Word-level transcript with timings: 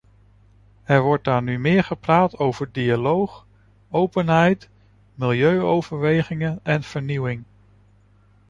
Er 0.83 1.01
wordt 1.01 1.23
daar 1.23 1.41
nu 1.43 1.59
meer 1.59 1.83
gepraat 1.83 2.37
over 2.37 2.71
dialoog, 2.71 3.45
openheid, 3.89 4.69
milieuoverwegingen 5.15 6.59
en 6.63 6.83
vernieuwing. 6.83 7.43